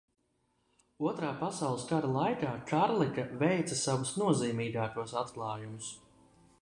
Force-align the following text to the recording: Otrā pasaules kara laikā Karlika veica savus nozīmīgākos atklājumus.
Otrā 1.09 1.27
pasaules 1.41 1.83
kara 1.91 2.09
laikā 2.15 2.53
Karlika 2.71 3.27
veica 3.43 3.77
savus 3.83 4.15
nozīmīgākos 4.25 5.15
atklājumus. 5.25 5.93